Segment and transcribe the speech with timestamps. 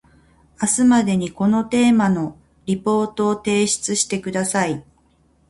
[0.59, 4.83] 明日までにこのテーマのリポートを提出してください